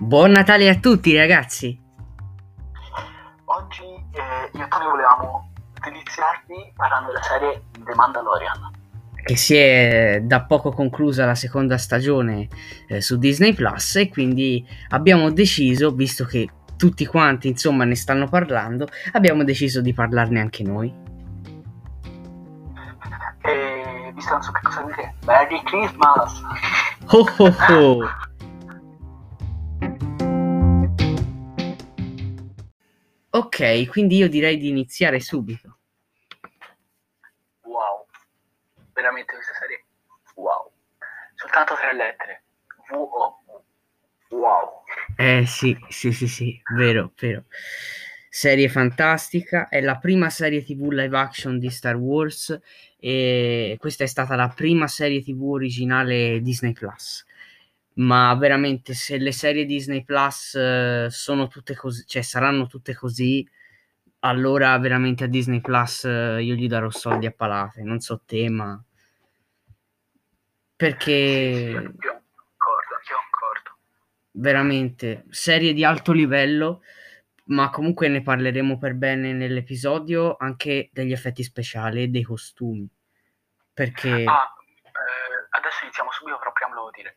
Buon 0.00 0.30
Natale 0.30 0.66
a 0.70 0.76
tutti 0.76 1.14
ragazzi! 1.14 1.78
Oggi 3.44 3.82
eh, 3.82 4.56
io 4.56 4.64
e 4.64 4.68
Tony 4.68 4.86
volevamo 4.86 5.52
deliziarvi 5.78 6.72
parlando 6.74 7.08
della 7.08 7.22
serie 7.22 7.62
The 7.84 7.94
Mandalorian. 7.94 8.70
Che 9.22 9.36
si 9.36 9.56
è 9.56 10.20
da 10.22 10.44
poco 10.44 10.72
conclusa 10.72 11.26
la 11.26 11.34
seconda 11.34 11.76
stagione 11.76 12.48
eh, 12.88 13.02
su 13.02 13.18
Disney 13.18 13.52
Plus 13.52 13.96
e 13.96 14.08
quindi 14.08 14.66
abbiamo 14.88 15.30
deciso, 15.30 15.90
visto 15.90 16.24
che 16.24 16.48
tutti 16.78 17.04
quanti 17.04 17.48
insomma 17.48 17.84
ne 17.84 17.94
stanno 17.94 18.26
parlando, 18.26 18.88
abbiamo 19.12 19.44
deciso 19.44 19.82
di 19.82 19.92
parlarne 19.92 20.40
anche 20.40 20.62
noi. 20.62 20.94
E 23.42 24.12
visto 24.14 24.32
non 24.32 24.42
so 24.42 24.50
che 24.50 24.60
cosa 24.62 24.82
dire, 24.82 25.14
Merry 25.26 25.62
Christmas! 25.62 26.40
Oh 27.08 27.26
oh 27.36 27.56
oh! 27.68 28.28
Ok, 33.32 33.86
quindi 33.88 34.16
io 34.16 34.28
direi 34.28 34.58
di 34.58 34.68
iniziare 34.68 35.20
subito. 35.20 35.78
Wow, 37.62 38.04
veramente 38.92 39.34
questa 39.34 39.52
serie, 39.54 39.84
wow. 40.34 40.68
Soltanto 41.36 41.74
tre 41.76 41.94
lettere, 41.94 42.42
V-O, 42.90 43.42
wow. 44.30 44.82
Eh 45.16 45.44
sì, 45.46 45.78
sì, 45.88 46.10
sì, 46.10 46.26
sì, 46.26 46.60
vero, 46.74 47.12
vero. 47.20 47.44
Serie 48.28 48.68
fantastica, 48.68 49.68
è 49.68 49.80
la 49.80 49.98
prima 49.98 50.28
serie 50.28 50.64
TV 50.64 50.90
live 50.90 51.16
action 51.16 51.60
di 51.60 51.70
Star 51.70 51.94
Wars 51.94 52.58
e 52.98 53.76
questa 53.78 54.02
è 54.02 54.08
stata 54.08 54.34
la 54.34 54.48
prima 54.48 54.88
serie 54.88 55.22
TV 55.22 55.42
originale 55.42 56.40
Disney 56.40 56.72
Plus. 56.72 57.24
Ma 58.00 58.34
veramente 58.34 58.94
se 58.94 59.18
le 59.18 59.32
serie 59.32 59.66
Disney 59.66 60.04
Plus 60.04 60.54
eh, 60.54 61.08
sono 61.10 61.48
tutte 61.48 61.74
così, 61.74 62.04
cioè 62.06 62.22
saranno 62.22 62.66
tutte 62.66 62.94
così, 62.94 63.46
allora 64.20 64.78
veramente 64.78 65.24
a 65.24 65.26
Disney 65.26 65.60
Plus 65.60 66.04
eh, 66.04 66.42
io 66.42 66.54
gli 66.54 66.66
darò 66.66 66.88
soldi 66.90 67.26
a 67.26 67.32
palate, 67.32 67.82
non 67.82 68.00
so 68.00 68.22
te, 68.24 68.48
ma 68.48 68.82
perché 70.76 71.12
Io 71.12 71.82
concordo, 71.82 72.94
io 73.08 73.16
concordo. 73.30 73.76
veramente 74.32 75.24
serie 75.30 75.72
di 75.72 75.84
alto 75.84 76.12
livello, 76.12 76.82
ma 77.46 77.68
comunque 77.70 78.08
ne 78.08 78.22
parleremo 78.22 78.78
per 78.78 78.94
bene 78.94 79.32
nell'episodio 79.32 80.36
anche 80.38 80.88
degli 80.92 81.12
effetti 81.12 81.42
speciali 81.42 82.02
e 82.04 82.08
dei 82.08 82.22
costumi. 82.22 82.88
Perché 83.72 84.24
Ah, 84.24 84.54
eh, 84.84 85.46
adesso 85.50 85.84
iniziamo 85.84 86.09
dire, 86.90 87.14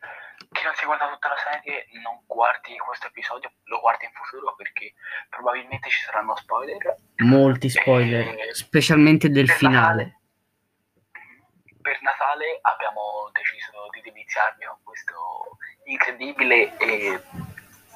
chi 0.52 0.64
non 0.64 0.74
si 0.74 0.84
guarda 0.86 1.08
tutta 1.10 1.28
la 1.28 1.36
serie, 1.36 1.86
non 2.02 2.20
guardi 2.26 2.76
questo 2.78 3.06
episodio, 3.06 3.52
lo 3.64 3.80
guardi 3.80 4.04
in 4.06 4.12
futuro 4.12 4.54
perché 4.54 4.94
probabilmente 5.28 5.88
ci 5.90 6.02
saranno 6.02 6.34
spoiler. 6.36 6.96
molti 7.18 7.68
spoiler, 7.68 8.26
Eh, 8.28 8.54
specialmente 8.54 9.28
del 9.30 9.48
finale. 9.50 10.02
Natale- 10.04 10.18
per 11.82 11.98
Natale 12.02 12.58
abbiamo 12.62 13.28
deciso 13.32 13.88
di 13.92 14.00
deliziarvi 14.00 14.64
con 14.64 14.78
questo 14.84 15.58
incredibile 15.84 16.76
e 16.78 17.20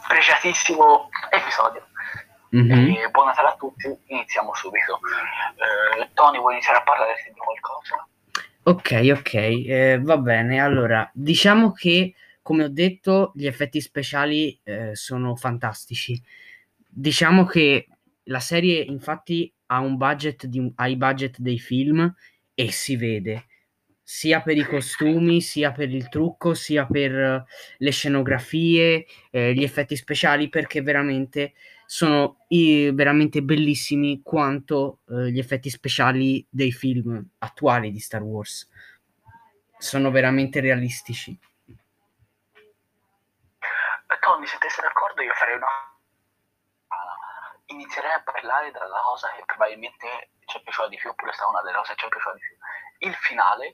pregiatissimo 0.07 1.09
episodio. 1.31 1.87
Mhm. 2.51 2.97
E 2.97 3.09
buon 3.11 3.27
Natale 3.27 3.49
a 3.49 3.57
tutti, 3.57 3.87
iniziamo 4.07 4.55
subito. 4.55 5.01
Eh, 6.01 6.11
Tony, 6.15 6.39
vuoi 6.39 6.53
iniziare 6.55 6.79
a 6.79 6.83
parlare 6.83 7.15
di 7.25 7.39
qualcosa? 7.39 8.07
Ok, 8.69 8.91
ok, 9.17 9.35
eh, 9.35 9.99
va 10.03 10.19
bene. 10.19 10.61
Allora, 10.61 11.11
diciamo 11.15 11.73
che, 11.73 12.15
come 12.43 12.65
ho 12.65 12.69
detto, 12.69 13.33
gli 13.35 13.47
effetti 13.47 13.81
speciali 13.81 14.59
eh, 14.63 14.95
sono 14.95 15.37
fantastici. 15.37 16.21
Diciamo 16.87 17.47
che 17.47 17.87
la 18.25 18.41
serie, 18.41 18.83
infatti, 18.83 19.51
ha 19.67 19.81
un 19.81 19.97
budget 19.97 20.45
di, 20.47 20.71
ha 20.77 20.87
i 20.87 20.97
budget 20.97 21.39
dei 21.39 21.59
film 21.59 22.15
e 22.53 22.71
si 22.71 22.97
vede, 22.97 23.47
sia 24.03 24.43
per 24.43 24.59
i 24.59 24.65
costumi, 24.65 25.41
sia 25.41 25.73
per 25.73 25.91
il 25.91 26.11
trucco, 26.11 26.53
sia 26.53 26.85
per 26.87 27.19
eh, 27.19 27.45
le 27.79 27.91
scenografie, 27.91 29.07
eh, 29.31 29.55
gli 29.55 29.63
effetti 29.63 29.97
speciali, 29.97 30.51
perché 30.51 30.83
veramente 30.83 31.55
sono 31.91 32.45
i- 32.49 32.91
veramente 32.93 33.41
bellissimi 33.43 34.21
quanto 34.23 34.99
eh, 35.09 35.31
gli 35.33 35.39
effetti 35.39 35.71
speciali 35.71 36.47
dei 36.51 36.71
film 36.71 37.27
attuali 37.39 37.91
di 37.91 37.99
Star 37.99 38.21
Wars. 38.21 38.69
Sono 39.79 40.11
veramente 40.11 40.61
realistici. 40.61 41.33
Tony, 44.21 44.45
se 44.47 44.59
te 44.59 44.69
sei 44.69 44.85
d'accordo, 44.85 45.23
io 45.23 45.33
farei 45.33 45.57
una. 45.57 45.67
Inizierei 47.71 48.13
a 48.13 48.23
parlare 48.23 48.71
dalla 48.71 49.01
cosa 49.09 49.29
che 49.37 49.43
probabilmente 49.47 50.31
ci 50.45 50.59
è 50.59 50.63
piaciuta 50.63 50.89
di 50.89 50.97
più, 50.97 51.09
oppure 51.09 51.31
è 51.31 51.35
stata 51.35 51.49
una 51.49 51.63
delle 51.63 51.77
cose 51.79 51.95
che 51.95 52.01
ci 52.01 52.05
è 52.05 52.09
piaciuta 52.09 52.35
di 52.35 52.41
più. 52.41 53.09
Il 53.09 53.15
finale, 53.15 53.67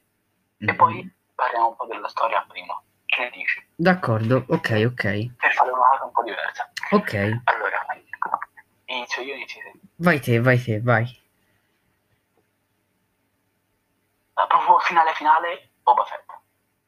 e 0.58 0.70
Mhm. 0.70 0.76
poi 0.76 1.14
parliamo 1.34 1.69
un 1.70 1.76
po' 1.76 1.86
della 1.86 2.06
storia 2.08 2.44
prima. 2.47 2.80
Che 3.06 3.20
ne 3.22 3.30
dici? 3.30 3.66
D'accordo, 3.74 4.44
ok, 4.48 4.82
ok. 4.86 5.03
Per 5.34 5.53
fare 5.53 5.70
una 5.70 5.88
cosa 5.91 6.04
un 6.04 6.12
po' 6.12 6.22
diversa. 6.22 6.70
Ok, 6.91 7.12
inizio 9.14 9.22
io, 9.22 9.34
inizi 9.34 9.58
te. 9.60 9.72
vai 9.97 10.20
te, 10.20 10.41
vai 10.41 10.58
te, 10.62 10.80
vai. 10.80 11.22
Ah, 14.34 14.47
proprio 14.47 14.78
finale 14.80 15.12
finale, 15.14 15.70
Boba 15.82 16.04
Fett. 16.04 16.25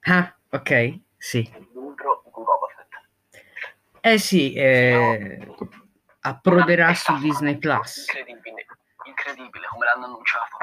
Ah, 0.09 0.35
ok, 0.51 1.01
sì. 1.17 1.39
Il 1.39 1.69
libro 1.75 2.23
di 2.25 2.31
Boba 2.31 2.67
Fett. 2.75 4.01
Eh 4.01 4.19
sì, 4.19 4.53
eh, 4.55 5.47
approderà 6.21 6.93
su 6.95 7.17
Disney 7.19 7.57
Plus. 7.59 7.99
Incredibile, 8.09 8.67
incredibile 9.05 9.67
come 9.69 9.85
l'hanno 9.87 10.05
annunciato. 10.07 10.57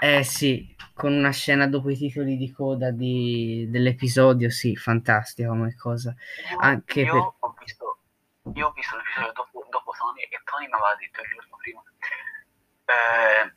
Eh, 0.00 0.18
eh 0.18 0.22
sì, 0.24 0.74
con 0.94 1.12
una 1.14 1.30
scena 1.30 1.66
dopo 1.66 1.88
i 1.90 1.96
titoli 1.96 2.36
di 2.36 2.52
coda 2.52 2.90
di- 2.90 3.66
dell'episodio, 3.70 4.50
sì, 4.50 4.76
fantastica 4.76 5.48
come 5.48 5.74
cosa. 5.76 6.14
Io, 6.50 6.58
Anche 6.58 7.00
io 7.00 7.12
per- 7.12 7.32
ho 7.38 7.54
visto, 7.58 7.98
io 8.54 8.66
ho 8.66 8.72
visto 8.72 8.96
l'episodio 8.96 9.32
dopo 9.32 9.59
Tony 10.00 10.22
e 10.24 10.40
Tony 10.48 10.64
mi 10.66 10.72
aveva 10.72 10.96
detto 10.96 11.20
il 11.20 11.28
giorno 11.28 11.56
prima. 11.60 11.82
eh, 12.88 13.52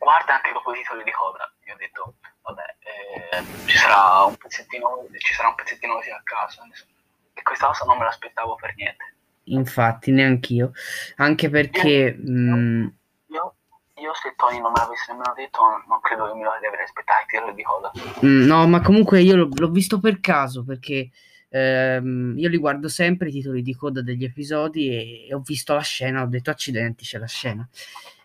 guarda 0.00 0.34
anche 0.40 0.52
dopo 0.52 0.72
i 0.72 0.78
titoli 0.80 1.04
di 1.04 1.12
coda. 1.12 1.44
Io 1.68 1.74
ho 1.74 1.76
detto, 1.76 2.14
vabbè, 2.42 2.66
eh, 2.80 3.44
ci 3.68 3.76
sarà 3.76 4.24
un 4.24 4.36
pezzettino, 4.36 5.06
ci 5.18 5.34
sarà 5.34 5.48
un 5.48 5.54
pezzettino 5.54 5.94
così 6.00 6.10
a 6.10 6.20
caso. 6.24 6.62
adesso. 6.62 6.86
E 7.34 7.42
questa 7.42 7.66
cosa 7.68 7.84
non 7.84 7.98
me 7.98 8.04
l'aspettavo 8.04 8.56
per 8.56 8.74
niente. 8.74 9.04
Infatti, 9.44 10.10
neanch'io. 10.10 10.72
Anche 11.16 11.50
perché... 11.50 12.14
mm, 12.16 12.86
Io, 13.28 13.54
io 13.96 14.14
se 14.14 14.34
Tony 14.36 14.60
non 14.60 14.72
me 14.72 14.78
l'avesse 14.80 15.12
nemmeno 15.12 15.34
detto, 15.34 15.60
non, 15.86 16.00
credo 16.00 16.26
che 16.28 16.34
mi 16.34 16.42
lo 16.42 16.50
avrei 16.52 16.82
aspettato 16.82 17.22
i 17.22 17.26
titoli 17.28 17.54
di 17.54 17.62
coda. 17.62 17.90
Mm, 18.24 18.46
No, 18.46 18.66
ma 18.66 18.80
comunque 18.80 19.20
io 19.20 19.36
l'ho, 19.36 19.48
l'ho 19.52 19.70
visto 19.70 19.98
per 20.00 20.20
caso 20.20 20.64
perché 20.64 21.10
ehm, 21.52 22.34
io 22.38 22.48
li 22.48 22.56
guardo 22.56 22.88
sempre 22.88 23.28
i 23.28 23.32
titoli 23.32 23.62
di 23.62 23.74
coda 23.74 24.02
degli 24.02 24.24
episodi 24.24 24.88
e, 24.88 25.26
e 25.28 25.34
ho 25.34 25.40
visto 25.40 25.74
la 25.74 25.82
scena, 25.82 26.22
ho 26.22 26.26
detto 26.26 26.50
accidenti, 26.50 27.04
c'è 27.04 27.18
la 27.18 27.26
scena. 27.26 27.68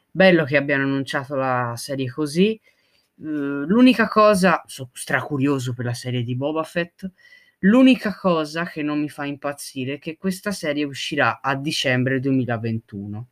Bello 0.10 0.46
che 0.46 0.58
abbiano 0.58 0.84
annunciato 0.84 1.36
la 1.36 1.74
serie 1.78 2.10
così. 2.10 2.54
Eh, 2.54 2.62
l'unica 3.20 4.08
cosa, 4.08 4.64
sono 4.66 4.90
stracurioso 4.94 5.74
per 5.74 5.86
la 5.86 5.94
serie 5.94 6.24
di 6.24 6.36
Boba 6.36 6.64
Fett. 6.64 7.10
L'unica 7.60 8.16
cosa 8.16 8.66
che 8.66 8.84
non 8.84 9.00
mi 9.00 9.10
fa 9.10 9.26
impazzire 9.26 9.96
è 9.96 10.00
che 10.00 10.18
questa 10.18 10.52
serie 10.52 10.84
uscirà 10.86 11.42
a 11.42 11.56
dicembre 11.56 12.20
2021 12.20 13.28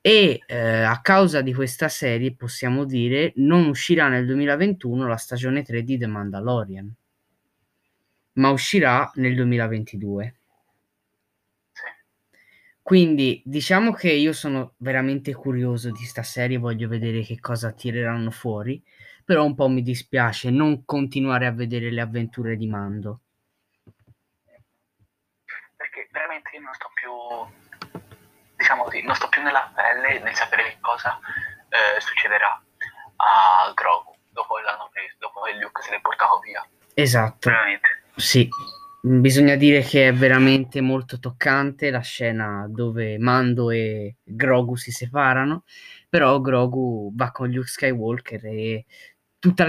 e 0.00 0.42
eh, 0.46 0.82
a 0.82 1.00
causa 1.00 1.40
di 1.40 1.52
questa 1.54 1.88
serie 1.88 2.34
possiamo 2.34 2.84
dire 2.84 3.32
non 3.36 3.66
uscirà 3.66 4.08
nel 4.08 4.26
2021 4.26 5.08
la 5.08 5.16
stagione 5.16 5.62
3 5.62 5.82
di 5.82 5.98
The 5.98 6.06
Mandalorian 6.06 6.94
ma 8.34 8.50
uscirà 8.50 9.10
nel 9.14 9.34
2022 9.34 10.34
Sì. 11.72 11.82
quindi 12.82 13.42
diciamo 13.44 13.92
che 13.92 14.12
io 14.12 14.32
sono 14.32 14.74
veramente 14.78 15.32
curioso 15.34 15.90
di 15.90 16.04
sta 16.04 16.22
serie 16.22 16.58
voglio 16.58 16.88
vedere 16.88 17.22
che 17.22 17.40
cosa 17.40 17.72
tireranno 17.72 18.30
fuori 18.30 18.82
però 19.24 19.44
un 19.44 19.54
po' 19.54 19.68
mi 19.68 19.82
dispiace 19.82 20.50
non 20.50 20.84
continuare 20.84 21.46
a 21.46 21.52
vedere 21.52 21.90
le 21.90 22.00
avventure 22.00 22.56
di 22.56 22.66
Mando 22.66 23.20
perché 25.76 26.08
veramente 26.10 26.50
io 26.54 26.62
non 26.62 26.74
sto 26.74 26.90
più, 26.94 27.12
diciamo 28.56 28.84
così, 28.84 29.02
non 29.02 29.14
sto 29.14 29.28
più 29.28 29.42
nella 29.42 29.70
pelle 29.74 30.18
nel 30.20 30.34
sapere 30.34 30.64
che 30.64 30.78
cosa 30.80 31.18
eh, 31.68 32.00
succederà 32.00 32.60
a 33.16 33.72
Grogu 33.74 34.14
dopo 34.30 34.56
dopo 35.18 35.42
che 35.42 35.52
Luke 35.58 35.82
se 35.82 35.90
l'è 35.90 36.00
portato 36.00 36.40
via. 36.40 36.66
esatto 36.94 37.48
Veramente. 37.48 37.93
Sì, 38.16 38.48
bisogna 39.00 39.56
dire 39.56 39.80
che 39.82 40.08
è 40.08 40.12
veramente 40.12 40.80
molto 40.80 41.18
toccante 41.18 41.90
la 41.90 42.00
scena 42.00 42.66
dove 42.68 43.18
Mando 43.18 43.70
e 43.70 44.16
Grogu 44.22 44.76
si 44.76 44.90
separano, 44.92 45.64
però 46.08 46.40
Grogu 46.40 47.12
va 47.14 47.30
con 47.32 47.50
Luke 47.50 47.66
Skywalker 47.68 48.44
e 48.46 48.84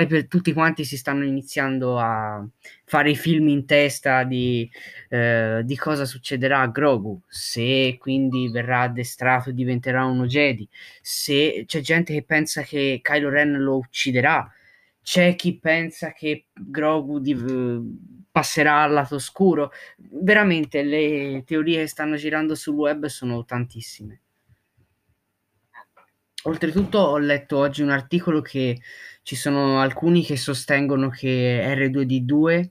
le, 0.09 0.27
tutti 0.27 0.53
quanti 0.53 0.85
si 0.85 0.95
stanno 0.95 1.25
iniziando 1.25 1.99
a 1.99 2.47
fare 2.85 3.09
i 3.11 3.15
film 3.15 3.49
in 3.49 3.65
testa 3.65 4.23
di, 4.23 4.69
eh, 5.09 5.61
di 5.65 5.75
cosa 5.75 6.05
succederà 6.05 6.61
a 6.61 6.67
Grogu, 6.67 7.21
se 7.27 7.97
quindi 7.99 8.47
verrà 8.49 8.81
addestrato 8.81 9.49
e 9.49 9.53
diventerà 9.53 10.05
uno 10.05 10.25
Jedi, 10.27 10.67
se 11.01 11.63
c'è 11.67 11.81
gente 11.81 12.13
che 12.13 12.23
pensa 12.23 12.61
che 12.61 12.99
Kylo 13.03 13.29
Ren 13.29 13.57
lo 13.61 13.77
ucciderà, 13.77 14.49
c'è 15.01 15.35
chi 15.35 15.57
pensa 15.59 16.13
che 16.13 16.45
Grogu 16.53 17.19
di, 17.19 17.33
passerà 18.35 18.81
al 18.81 18.91
lato 18.91 19.15
oscuro. 19.15 19.71
Veramente 19.95 20.83
le 20.83 21.45
teorie 21.45 21.79
che 21.79 21.87
stanno 21.87 22.17
girando 22.17 22.53
sul 22.53 22.75
web 22.75 23.05
sono 23.05 23.45
tantissime. 23.45 24.19
Oltretutto 26.43 26.97
ho 26.97 27.17
letto 27.17 27.57
oggi 27.59 27.81
un 27.81 27.91
articolo 27.91 28.41
che 28.41 28.81
ci 29.23 29.37
sono 29.37 29.79
alcuni 29.79 30.21
che 30.21 30.35
sostengono 30.35 31.07
che 31.07 31.63
R2D2 31.77 32.69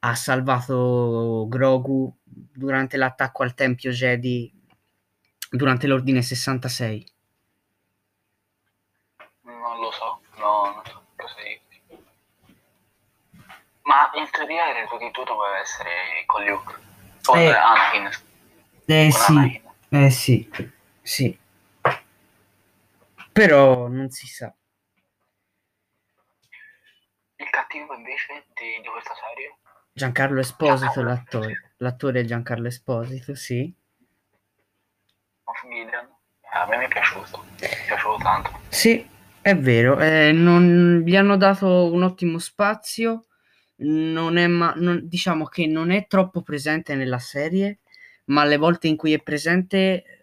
ha 0.00 0.14
salvato 0.14 1.46
Grogu 1.48 2.14
durante 2.22 2.98
l'attacco 2.98 3.42
al 3.42 3.54
Tempio 3.54 3.92
Jedi 3.92 4.52
durante 5.50 5.86
l'Ordine 5.86 6.20
66. 6.20 7.06
Non 9.44 9.80
lo 9.80 9.90
so, 9.92 10.20
no, 10.36 10.72
non 10.74 10.82
so 10.84 11.06
cosa 11.16 11.36
dirti. 11.42 11.64
Ma 13.86 14.10
in 14.14 14.28
teoria 14.30 14.64
R2D2 14.84 15.24
doveva 15.24 15.58
essere 15.60 16.24
con 16.26 16.44
Luke. 16.44 16.74
Con 17.22 17.38
eh, 17.38 17.52
Anakin. 17.52 18.10
Eh 18.86 19.08
con 19.10 19.20
sì, 19.20 19.32
Anakin. 19.32 19.62
eh 19.88 20.10
sì, 20.10 20.50
sì. 21.02 21.38
Però 23.32 23.86
non 23.86 24.10
si 24.10 24.26
sa. 24.26 24.52
Il 27.36 27.50
cattivo 27.50 27.94
invece 27.94 28.46
di, 28.54 28.80
di 28.82 28.88
questa 28.88 29.14
serie? 29.14 29.56
Giancarlo 29.92 30.40
Esposito, 30.40 30.76
Giancarlo. 30.86 31.08
l'attore. 31.08 31.72
L'attore 31.78 32.20
è 32.20 32.24
Giancarlo 32.24 32.66
Esposito, 32.66 33.34
sì. 33.34 33.72
Eh, 35.72 35.88
a 36.52 36.66
me 36.66 36.76
mi 36.76 36.84
è 36.84 36.88
piaciuto, 36.88 37.44
mi 37.60 37.66
è 37.66 37.84
piaciuto 37.86 38.16
tanto. 38.22 38.50
Sì, 38.68 39.08
è 39.40 39.56
vero, 39.56 39.98
eh, 40.00 40.32
non, 40.32 41.02
gli 41.04 41.16
hanno 41.16 41.36
dato 41.36 41.92
un 41.92 42.02
ottimo 42.02 42.38
spazio, 42.38 43.26
non 43.76 44.36
è 44.36 44.46
ma, 44.46 44.72
non, 44.76 45.06
diciamo 45.06 45.46
che 45.46 45.66
non 45.66 45.90
è 45.90 46.06
troppo 46.06 46.42
presente 46.42 46.94
nella 46.94 47.18
serie, 47.18 47.80
ma 48.26 48.44
le 48.44 48.56
volte 48.56 48.88
in 48.88 48.96
cui 48.96 49.12
è 49.12 49.22
presente 49.22 50.16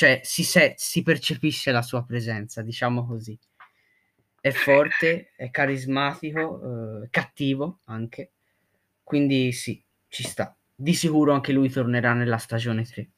cioè 0.00 0.20
si, 0.22 0.44
se- 0.44 0.72
si 0.78 1.02
percepisce 1.02 1.72
la 1.72 1.82
sua 1.82 2.02
presenza, 2.02 2.62
diciamo 2.62 3.06
così. 3.06 3.38
È 4.40 4.50
forte, 4.50 5.32
è 5.36 5.50
carismatico, 5.50 7.02
eh, 7.02 7.10
cattivo 7.10 7.80
anche, 7.84 8.32
quindi 9.04 9.52
sì, 9.52 9.84
ci 10.08 10.22
sta. 10.22 10.56
Di 10.74 10.94
sicuro 10.94 11.34
anche 11.34 11.52
lui 11.52 11.68
tornerà 11.68 12.14
nella 12.14 12.38
stagione 12.38 12.84
3. 12.84 13.10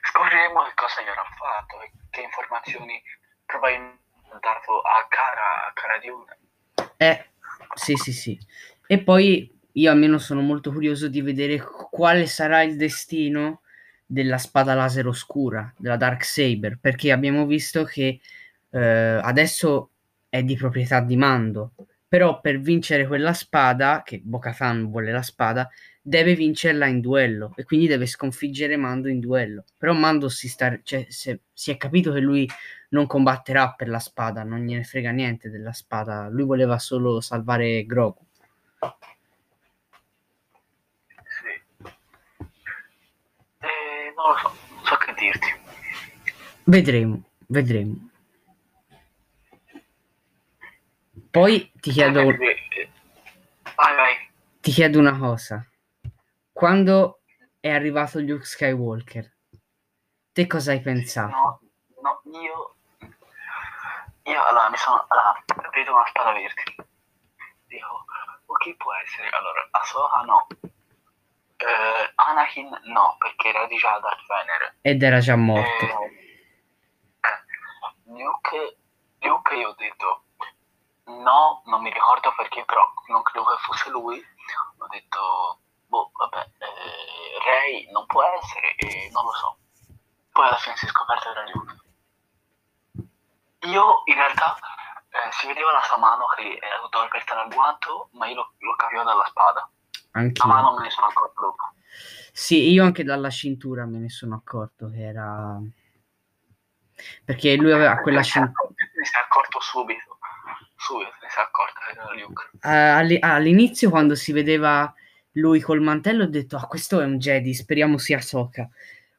Scopriremo 0.00 0.62
che 0.62 0.72
cosa 0.74 1.02
gli 1.02 1.08
avrà 1.08 1.26
fatto 1.36 1.82
e 1.82 1.92
che 2.08 2.22
informazioni 2.22 3.02
probabilmente 3.44 4.00
ha 4.30 4.38
dato 4.40 4.80
a 4.80 5.06
cara, 5.06 5.66
a 5.66 5.72
cara 5.74 5.98
Dune. 5.98 6.38
Eh, 6.96 7.26
sì, 7.76 7.94
sì, 7.94 8.12
sì. 8.12 8.38
E 8.86 9.02
poi 9.02 9.52
io 9.72 9.90
almeno 9.90 10.18
sono 10.18 10.40
molto 10.40 10.72
curioso 10.72 11.08
di 11.08 11.20
vedere 11.20 11.62
quale 11.90 12.26
sarà 12.26 12.62
il 12.62 12.76
destino 12.76 13.60
della 14.06 14.38
spada 14.38 14.74
laser 14.74 15.06
oscura, 15.06 15.72
della 15.76 15.96
Dark 15.96 16.24
Saber, 16.24 16.78
perché 16.80 17.12
abbiamo 17.12 17.44
visto 17.44 17.84
che 17.84 18.20
eh, 18.70 18.78
adesso 18.78 19.90
è 20.28 20.42
di 20.42 20.56
proprietà 20.56 21.00
di 21.00 21.16
Mando, 21.16 21.74
però 22.08 22.40
per 22.40 22.60
vincere 22.60 23.06
quella 23.06 23.34
spada, 23.34 24.02
che 24.04 24.20
Bo-Katan 24.24 24.88
vuole 24.88 25.12
la 25.12 25.22
spada, 25.22 25.68
deve 26.00 26.34
vincerla 26.34 26.86
in 26.86 27.00
duello 27.00 27.52
e 27.56 27.64
quindi 27.64 27.88
deve 27.88 28.06
sconfiggere 28.06 28.76
Mando 28.76 29.08
in 29.08 29.20
duello. 29.20 29.64
Però 29.76 29.92
Mando 29.92 30.28
si, 30.28 30.48
sta, 30.48 30.78
cioè, 30.82 31.04
se, 31.08 31.40
si 31.52 31.70
è 31.70 31.76
capito 31.76 32.12
che 32.12 32.20
lui 32.20 32.48
non 32.90 33.06
combatterà 33.06 33.72
per 33.72 33.88
la 33.88 33.98
spada, 33.98 34.42
non 34.42 34.60
gliene 34.60 34.84
frega 34.84 35.10
niente 35.10 35.50
della 35.50 35.72
spada, 35.72 36.28
lui 36.28 36.44
voleva 36.44 36.78
solo 36.78 37.20
salvare 37.20 37.84
Grogu. 37.84 38.24
non 44.16 44.30
lo 44.30 44.36
so, 44.38 44.48
non 44.74 44.84
so 44.84 44.96
che 44.96 45.14
dirti. 45.14 45.46
Vedremo, 46.64 47.22
vedremo. 47.46 48.10
Poi 51.30 51.70
ti 51.80 51.90
chiedo... 51.90 52.24
Vai, 52.24 52.36
vai. 53.94 54.14
Ti 54.60 54.70
chiedo 54.70 54.98
una 54.98 55.16
cosa. 55.18 55.64
Quando 56.50 57.20
è 57.60 57.68
arrivato 57.68 58.18
Luke 58.20 58.44
Skywalker, 58.44 59.30
te 60.32 60.46
cosa 60.46 60.72
hai 60.72 60.80
pensato? 60.80 61.30
No, 61.30 61.60
no, 62.00 62.40
io... 62.40 62.75
Io 64.26 64.44
allora 64.44 64.68
mi 64.70 64.76
sono... 64.76 65.04
Allora, 65.08 65.44
vedo 65.70 65.92
una 65.92 66.06
spada 66.06 66.32
verde. 66.32 66.62
Dico, 67.66 68.04
o 68.46 68.54
chi 68.56 68.74
può 68.76 68.92
essere? 68.94 69.28
Allora, 69.30 69.66
Ahsoka 69.70 70.20
no, 70.22 70.46
Uh, 71.58 72.12
Anakin 72.16 72.68
no, 72.84 73.16
perché 73.18 73.48
era 73.48 73.66
di 73.66 73.78
già 73.78 73.98
Darth 73.98 74.26
Vader. 74.26 74.76
Ed 74.82 75.02
era 75.02 75.20
già 75.20 75.36
morto. 75.36 75.84
Eh, 75.84 76.12
eh, 77.20 77.40
Luke, 78.04 78.76
Luke 79.20 79.54
io 79.54 79.68
ho 79.70 79.74
detto 79.78 80.24
no, 81.04 81.62
non 81.64 81.80
mi 81.80 81.90
ricordo 81.90 82.34
perché, 82.36 82.62
però 82.66 82.82
non 83.06 83.22
credo 83.22 83.46
che 83.46 83.56
fosse 83.62 83.88
lui. 83.88 84.22
Ho 84.78 84.86
detto, 84.88 85.60
boh, 85.86 86.10
vabbè, 86.12 86.50
eh, 86.58 87.38
Ray 87.42 87.90
non 87.90 88.04
può 88.04 88.22
essere 88.22 88.74
e 88.74 89.08
non 89.12 89.24
lo 89.24 89.32
so. 89.32 89.58
Poi 90.32 90.46
alla 90.46 90.58
fine 90.58 90.76
si 90.76 90.84
è 90.84 90.88
scoperto 90.88 91.32
che 91.32 91.38
era 91.38 91.50
Luke. 91.54 91.84
Io 93.60 94.02
in 94.04 94.14
realtà 94.14 94.56
eh, 95.08 95.32
si 95.32 95.46
vedeva 95.46 95.72
la 95.72 95.82
sua 95.82 95.98
mano 95.98 96.26
che 96.36 96.58
era 96.60 96.78
tutta 96.82 97.02
aperta 97.02 97.34
dal 97.34 97.48
guanto, 97.52 98.10
ma 98.12 98.26
io 98.26 98.34
lo, 98.34 98.52
lo 98.58 98.74
capivo 98.76 99.02
dalla 99.02 99.24
spada. 99.26 99.70
Anch'io. 100.12 100.46
Ma 100.46 100.60
non 100.60 100.74
me 100.74 100.82
ne 100.82 100.90
sono 100.90 101.06
accorto 101.06 101.40
dopo. 101.40 101.62
Sì, 102.32 102.70
io 102.70 102.84
anche 102.84 103.02
dalla 103.02 103.30
cintura 103.30 103.86
me 103.86 103.98
ne 103.98 104.10
sono 104.10 104.34
accorto 104.34 104.90
che 104.90 105.02
era... 105.02 105.58
Perché 107.24 107.56
lui 107.56 107.72
aveva 107.72 107.96
quella 107.98 108.22
cintura... 108.22 108.68
Ne 108.76 109.04
si 109.04 109.16
è 109.16 109.20
accorto 109.20 109.60
subito. 109.60 110.18
Subito 110.76 111.12
ne 111.22 111.28
si 111.30 111.38
è 111.38 111.40
accorto 111.40 111.80
che 111.80 111.90
era 111.92 112.12
Luke. 112.14 112.50
Uh, 112.62 113.18
all'inizio 113.22 113.90
quando 113.90 114.14
si 114.14 114.32
vedeva 114.32 114.92
lui 115.32 115.60
col 115.60 115.80
mantello 115.80 116.24
ho 116.24 116.28
detto, 116.28 116.56
ah 116.56 116.66
questo 116.66 117.00
è 117.00 117.04
un 117.04 117.18
Jedi, 117.18 117.54
speriamo 117.54 117.98
sia 117.98 118.20
Soka. 118.20 118.68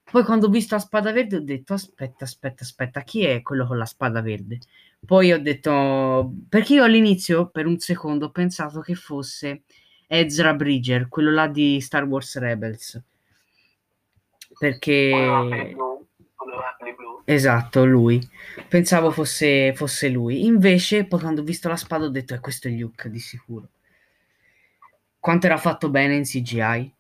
Poi 0.10 0.24
quando 0.24 0.48
ho 0.48 0.50
visto 0.50 0.76
la 0.76 0.82
spada 0.82 1.12
verde 1.12 1.38
ho 1.38 1.42
detto, 1.42 1.74
aspetta, 1.74 2.24
aspetta, 2.24 2.64
aspetta, 2.64 3.02
chi 3.02 3.26
è 3.26 3.42
quello 3.42 3.66
con 3.68 3.78
la 3.78 3.86
spada 3.86 4.22
verde? 4.22 4.60
Poi 5.06 5.32
ho 5.32 5.42
detto, 5.42 6.34
perché 6.50 6.76
io 6.76 6.84
all'inizio 6.84 7.50
per 7.50 7.66
un 7.66 7.78
secondo 7.80 8.28
ho 8.28 8.32
pensato 8.32 8.80
che 8.82 8.96
fosse 8.96 9.64
Ezra 10.08 10.54
Bridger, 10.54 11.08
quello 11.10 11.32
là 11.32 11.48
di 11.48 11.80
Star 11.82 12.06
Wars 12.06 12.38
Rebels. 12.38 13.02
Perché... 14.58 15.76
Esatto, 17.30 17.86
lui. 17.86 18.26
Pensavo 18.70 19.12
fosse, 19.12 19.74
fosse 19.76 20.08
lui. 20.08 20.46
Invece, 20.46 21.06
poi 21.06 21.20
quando 21.20 21.42
ho 21.42 21.44
visto 21.44 21.68
la 21.68 21.76
spada 21.76 22.06
ho 22.06 22.10
detto, 22.10 22.34
eh, 22.34 22.40
questo 22.40 22.70
è 22.70 22.72
Luke, 22.72 23.10
di 23.10 23.20
sicuro. 23.20 23.68
Quanto 25.20 25.46
era 25.46 25.58
fatto 25.58 25.90
bene 25.90 26.16
in 26.16 26.24
CGI? 26.24 26.96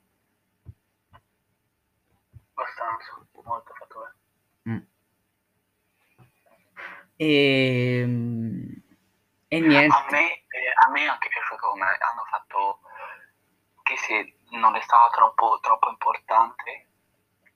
Abbastanza, 2.54 3.26
molto 3.42 3.72
fatto 3.74 4.00
bene. 4.66 4.78
Mm. 4.78 4.84
E... 7.18 8.00
Ehm, 8.00 8.82
e 9.50 9.60
niente. 9.60 9.96
A 9.96 10.06
me, 10.12 10.32
eh, 10.32 10.74
a 10.86 10.90
me 10.92 11.04
è 11.04 11.08
anche 11.08 11.30
piaciuto 11.30 11.68
come 11.70 11.84
hanno 11.84 12.24
fatto 12.30 12.80
che 13.84 13.98
se 13.98 14.38
non 14.52 14.76
è 14.76 14.82
stata 14.82 15.10
troppo, 15.16 15.60
troppo 15.62 15.90
importante, 15.90 16.88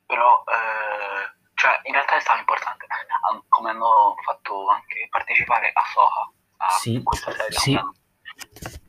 però 0.05 0.43
eh, 0.47 1.49
cioè 1.53 1.79
in 1.83 1.93
realtà 1.93 2.15
è 2.15 2.19
stato 2.19 2.39
importante 2.39 2.85
come 3.49 3.69
hanno 3.69 4.15
fatto 4.23 4.67
anche 4.69 5.07
partecipare 5.09 5.69
a 5.73 5.81
Soha 5.85 6.31
a 6.57 6.69
sì, 6.69 7.01
questa 7.03 7.31
serie. 7.31 7.57
Sì. 7.57 8.79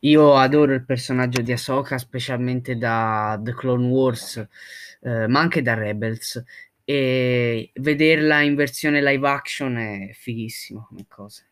Io 0.00 0.34
adoro 0.36 0.72
il 0.72 0.84
personaggio 0.84 1.42
di 1.42 1.52
Ahsoka, 1.52 1.96
specialmente 1.98 2.76
da 2.76 3.38
The 3.38 3.54
Clone 3.54 3.86
Wars, 3.86 4.36
eh, 5.00 5.28
ma 5.28 5.40
anche 5.40 5.62
da 5.62 5.74
Rebels. 5.74 6.42
E 6.92 7.70
vederla 7.76 8.42
in 8.42 8.54
versione 8.54 9.00
live 9.00 9.26
action 9.26 9.76
è 9.78 10.12
fighissimo 10.12 10.84
come 10.88 11.06
cosa. 11.08 11.42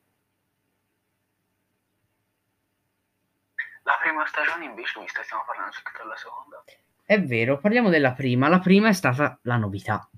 La 3.85 3.97
prima 4.03 4.27
stagione 4.27 4.67
invece, 4.67 5.01
che 5.03 5.23
stiamo 5.23 5.43
parlando 5.47 5.73
subito 5.73 6.03
della 6.03 6.17
seconda. 6.17 6.63
È 7.03 7.19
vero, 7.23 7.59
parliamo 7.59 7.89
della 7.89 8.13
prima. 8.13 8.49
La 8.49 8.61
prima 8.61 8.91
è 8.91 8.93
stata 8.93 9.39
la 9.45 9.57
novità. 9.57 10.11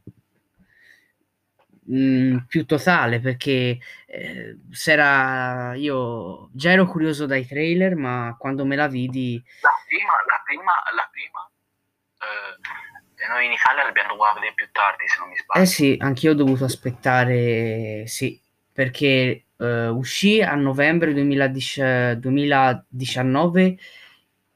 mm, 1.88 2.38
più 2.48 2.66
totale 2.66 3.20
perché 3.20 3.78
eh, 4.06 4.58
s'era 4.70 5.74
io 5.76 6.48
già 6.52 6.72
ero 6.72 6.86
curioso 6.86 7.26
dai 7.26 7.46
trailer 7.46 7.94
ma 7.96 8.34
quando 8.38 8.64
me 8.64 8.76
la 8.76 8.88
vidi 8.88 9.42
la 9.60 9.70
prima 9.86 10.12
la 10.26 10.42
prima 10.44 10.72
la 10.94 11.08
prima 11.10 11.50
eh, 12.22 12.91
noi 13.28 13.46
in 13.46 13.52
Italia 13.52 13.84
l'abbiamo 13.84 14.16
vedere 14.34 14.52
più 14.54 14.68
tardi 14.72 15.06
se 15.06 15.16
non 15.18 15.28
mi 15.28 15.36
sbaglio 15.36 15.62
eh 15.62 15.66
sì 15.66 15.96
anch'io 15.98 16.32
ho 16.32 16.34
dovuto 16.34 16.64
aspettare 16.64 18.04
sì 18.06 18.40
perché 18.72 19.44
eh, 19.56 19.88
uscì 19.88 20.40
a 20.40 20.54
novembre 20.54 21.12
2010, 21.12 22.18
2019 22.18 23.78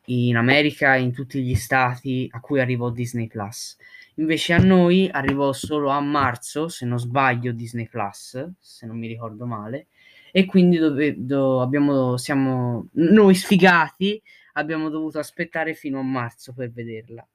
in 0.08 0.36
America 0.36 0.94
in 0.94 1.12
tutti 1.12 1.42
gli 1.42 1.54
stati 1.54 2.28
a 2.32 2.40
cui 2.40 2.60
arrivò 2.60 2.90
Disney 2.90 3.26
Plus 3.26 3.76
Invece 4.18 4.54
a 4.54 4.58
noi 4.58 5.08
arrivò 5.12 5.52
solo 5.52 5.90
a 5.90 6.00
marzo, 6.00 6.68
se 6.68 6.86
non 6.86 6.98
sbaglio, 6.98 7.52
Disney 7.52 7.86
Plus, 7.86 8.52
se 8.58 8.86
non 8.86 8.98
mi 8.98 9.08
ricordo 9.08 9.44
male. 9.44 9.88
E 10.32 10.46
quindi 10.46 10.78
dove, 10.78 11.14
do, 11.18 11.60
abbiamo, 11.60 12.16
siamo 12.16 12.88
noi 12.92 13.34
sfigati 13.34 14.22
abbiamo 14.54 14.88
dovuto 14.88 15.18
aspettare 15.18 15.74
fino 15.74 15.98
a 15.98 16.02
marzo 16.02 16.54
per 16.54 16.70
vederla. 16.70 17.26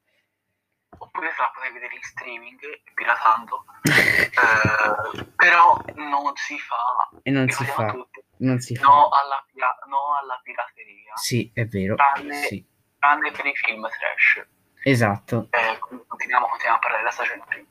Se 1.30 1.40
la 1.40 1.50
potevi 1.54 1.74
vedere 1.74 1.94
in 1.94 2.02
streaming, 2.02 2.58
piratando, 2.94 3.64
eh, 3.84 5.24
però 5.36 5.80
non 5.94 6.32
si 6.34 6.58
fa. 6.58 7.08
E 7.22 7.30
non 7.30 7.48
si 7.48 7.64
fa. 7.64 7.94
Non 8.38 8.58
si 8.58 8.74
fa. 8.74 8.86
No 8.86 9.08
alla, 9.08 9.46
no 9.88 10.18
alla 10.20 10.40
pirateria. 10.42 11.12
Sì, 11.14 11.48
è 11.54 11.64
vero. 11.66 11.94
Tranne, 11.94 12.34
sì. 12.34 12.66
tranne 12.98 13.30
per 13.30 13.46
i 13.46 13.54
film 13.54 13.88
trash. 13.88 14.44
Esatto. 14.82 15.46
Eh, 15.50 15.78
continuiamo, 15.78 16.48
continuiamo 16.48 16.76
a 16.76 16.80
parlare 16.80 16.98
della 16.98 17.12
stagione 17.12 17.42
prima. 17.46 17.68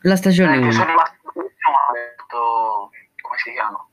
La 0.00 0.16
stagione 0.16 0.58
1. 0.58 0.66
Eh, 0.66 0.72
sono 0.72 0.86
rimasto 0.86 1.16
come 3.26 3.38
si 3.38 3.52
chiama? 3.52 3.86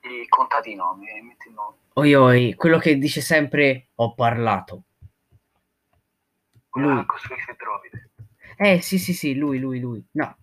Il 0.00 0.28
contadino, 0.28 0.94
mi 0.94 1.06
metti 1.22 1.48
il 1.48 1.54
nome. 1.54 1.76
Oi 1.94 2.14
oi, 2.14 2.54
quello 2.54 2.78
che 2.78 2.98
dice 2.98 3.20
sempre 3.20 3.90
ho 3.94 4.14
parlato. 4.14 4.82
Lui. 6.74 6.98
Ha 6.98 7.06
costruito 7.06 7.50
il 7.50 7.56
drovide. 7.56 8.10
Eh 8.56 8.80
sì 8.80 8.98
sì 8.98 9.12
sì, 9.12 9.36
lui, 9.36 9.58
lui, 9.58 9.80
lui. 9.80 10.04
No, 10.12 10.36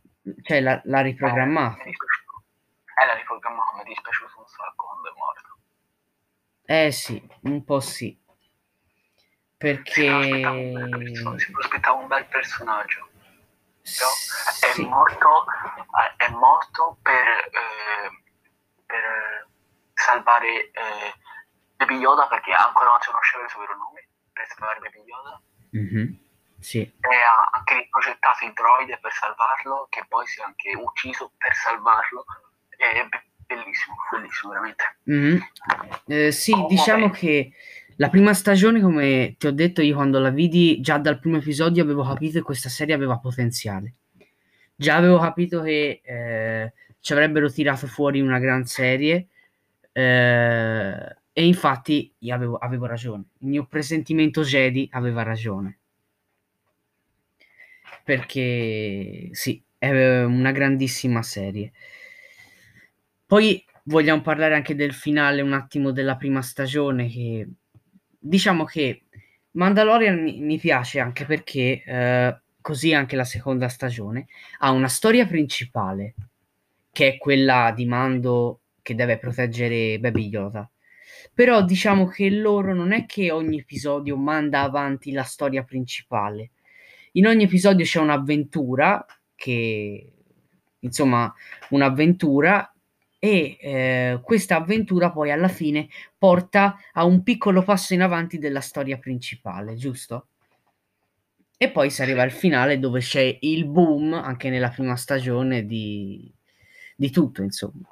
cioè 0.44 0.60
l'ha, 0.60 0.82
l'ha 0.86 1.02
riprogrammato. 1.02 1.84
Eh, 1.84 1.90
eh, 1.90 3.06
l'ha 3.06 3.14
riprogrammato, 3.16 3.76
mi 3.76 3.82
è 3.82 3.86
dispiaciuto 3.86 4.40
un 4.40 4.48
sacco 4.48 4.86
quando 4.86 5.10
è 5.10 5.14
morto. 5.18 5.58
Eh 6.66 6.92
sì, 6.92 7.30
un 7.42 7.64
po' 7.64 7.80
sì 7.80 8.20
perché 9.62 10.10
si 11.38 11.52
prospettava 11.52 12.00
un 12.00 12.08
bel 12.08 12.26
personaggio 12.26 13.10
sì. 13.84 14.02
è, 14.02 14.88
morto, 14.88 15.46
è 16.18 16.30
morto 16.32 16.98
per, 17.04 17.28
eh, 17.28 18.24
per 18.88 19.48
salvare 19.94 20.72
eh, 20.72 21.14
Baby 21.76 21.98
Yoda 21.98 22.28
perché 22.28 22.52
ancora 22.54 22.90
non 22.90 23.02
si 23.02 23.10
conosceva 23.10 23.44
il 23.44 23.50
suo 23.52 23.60
vero 23.60 23.78
nome 23.78 24.08
per 24.34 24.48
salvare 24.48 24.80
Baby 24.80 25.04
Yoda 25.04 25.40
mm-hmm. 25.76 26.14
sì. 26.60 26.80
e 26.82 27.16
ha 27.16 27.58
anche 27.58 27.76
riprogettato 27.76 28.46
il 28.46 28.54
droide 28.54 29.00
per 29.02 29.12
salvarlo 29.12 29.88
che 29.90 30.06
poi 30.08 30.26
si 30.28 30.40
è 30.40 30.44
anche 30.44 30.76
ucciso 30.76 31.32
per 31.38 31.54
salvarlo 31.54 32.26
è 32.78 33.08
bellissimo 33.46 33.96
bellissimo 34.12 34.52
veramente 34.52 34.84
mm-hmm. 35.10 35.40
eh, 36.08 36.32
sì 36.32 36.52
oh, 36.52 36.68
diciamo 36.68 37.08
vabbè. 37.08 37.18
che 37.18 37.54
la 38.02 38.10
prima 38.10 38.34
stagione, 38.34 38.82
come 38.82 39.36
ti 39.38 39.46
ho 39.46 39.52
detto 39.52 39.84
io 39.84 39.94
quando 39.94 40.18
la 40.18 40.32
vidi, 40.32 40.82
già 40.82 40.98
dal 40.98 41.20
primo 41.20 41.38
episodio 41.38 41.84
avevo 41.84 42.04
capito 42.04 42.40
che 42.40 42.44
questa 42.44 42.68
serie 42.68 42.96
aveva 42.96 43.20
potenziale. 43.20 43.94
Già 44.74 44.96
avevo 44.96 45.20
capito 45.20 45.62
che 45.62 46.02
eh, 46.04 46.74
ci 47.00 47.14
avrebbero 47.14 47.52
tirato 47.52 47.86
fuori 47.86 48.20
una 48.20 48.40
gran 48.40 48.66
serie 48.66 49.28
eh, 49.92 51.16
e 51.34 51.46
infatti 51.46 52.14
io 52.20 52.36
avevo, 52.36 52.58
avevo 52.58 52.86
ragione. 52.86 53.26
Il 53.40 53.48
mio 53.48 53.66
presentimento 53.66 54.44
Jedi 54.44 54.88
aveva 54.92 55.24
ragione. 55.24 55.80
Perché 58.04 59.30
sì, 59.32 59.62
è 59.78 60.24
una 60.24 60.52
grandissima 60.52 61.22
serie. 61.24 61.72
Poi 63.26 63.64
vogliamo 63.84 64.22
parlare 64.22 64.56
anche 64.56 64.76
del 64.76 64.94
finale 64.94 65.42
un 65.42 65.54
attimo 65.54 65.92
della 65.92 66.18
prima 66.18 66.42
stagione 66.42 67.10
che 67.10 67.48
diciamo 68.20 68.66
che 68.66 69.04
Mandalorian 69.52 70.22
mi, 70.22 70.40
mi 70.40 70.58
piace 70.58 71.00
anche 71.00 71.26
perché, 71.26 71.84
eh, 71.86 72.40
così 72.62 72.94
anche 72.94 73.16
la 73.16 73.26
seconda 73.26 73.68
stagione, 73.68 74.28
ha 74.60 74.72
una 74.72 74.88
storia 74.88 75.26
principale, 75.26 76.16
che 76.92 77.14
è 77.14 77.18
quella 77.18 77.74
di 77.76 77.86
Mando 77.86 78.62
che 78.82 78.96
deve 78.96 79.18
proteggere 79.18 80.00
Baby 80.00 80.28
Yoda. 80.28 80.71
Però 81.34 81.64
diciamo 81.64 82.08
che 82.08 82.30
loro 82.30 82.74
non 82.74 82.92
è 82.92 83.06
che 83.06 83.32
ogni 83.32 83.60
episodio 83.60 84.18
manda 84.18 84.62
avanti 84.62 85.12
la 85.12 85.24
storia 85.24 85.64
principale. 85.64 86.52
In 87.14 87.28
ogni 87.28 87.44
episodio 87.44 87.86
c'è 87.86 88.00
un'avventura 88.00 89.06
che 89.36 90.14
insomma 90.80 91.34
un'avventura 91.70 92.74
e 93.24 93.58
eh, 93.60 94.20
questa 94.24 94.56
avventura 94.56 95.12
poi 95.12 95.32
alla 95.32 95.48
fine 95.48 95.88
porta 96.18 96.78
a 96.94 97.06
un 97.06 97.22
piccolo 97.22 97.62
passo 97.62 97.94
in 97.94 98.02
avanti 98.02 98.40
della 98.40 98.62
storia 98.62 98.98
principale, 98.98 99.76
giusto? 99.76 100.28
E 101.56 101.70
poi 101.70 101.92
si 101.92 102.02
arriva 102.02 102.24
al 102.24 102.32
finale 102.32 102.80
dove 102.80 103.00
c'è 103.02 103.38
il 103.42 103.68
boom, 103.68 104.14
anche 104.14 104.50
nella 104.50 104.70
prima 104.70 104.96
stagione, 104.96 105.68
di, 105.68 106.34
di 106.96 107.12
tutto, 107.12 107.44
insomma. 107.44 107.91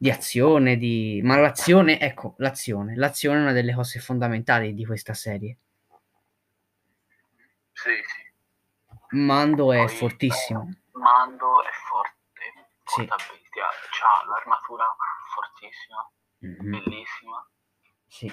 Di 0.00 0.10
azione, 0.10 0.78
di... 0.78 1.20
ma 1.22 1.36
l'azione, 1.36 2.00
ecco, 2.00 2.34
l'azione. 2.38 2.96
L'azione 2.96 3.38
è 3.38 3.42
una 3.42 3.52
delle 3.52 3.74
cose 3.74 4.00
fondamentali 4.00 4.72
di 4.72 4.86
questa 4.86 5.12
serie. 5.12 5.58
Sì, 7.72 7.90
sì. 8.06 9.16
Mando 9.16 9.72
è 9.72 9.84
poi, 9.84 9.88
fortissimo. 9.88 10.70
Mando 10.92 11.62
è 11.62 11.70
forte. 11.88 12.18
Sì 12.84 13.08
ha 14.02 14.24
l'armatura 14.26 14.84
fortissima, 15.34 16.10
mm-hmm. 16.44 16.70
bellissima. 16.70 17.48
Sì. 18.06 18.32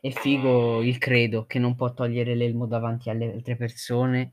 È 0.00 0.10
figo 0.10 0.80
e... 0.80 0.88
il 0.88 0.98
credo 0.98 1.46
che 1.46 1.58
non 1.58 1.74
può 1.74 1.92
togliere 1.92 2.34
l'elmo 2.34 2.66
davanti 2.66 3.10
alle 3.10 3.32
altre 3.32 3.56
persone. 3.56 4.32